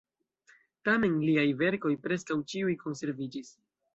Tamen 0.89 1.19
liaj 1.25 1.43
verkoj 1.59 1.93
preskaŭ 2.07 2.39
ĉiuj 2.53 2.75
konserviĝis. 2.87 3.53